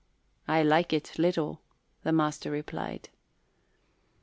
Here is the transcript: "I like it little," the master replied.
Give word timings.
"I 0.47 0.63
like 0.63 0.93
it 0.93 1.19
little," 1.19 1.61
the 2.01 2.11
master 2.11 2.49
replied. 2.49 3.09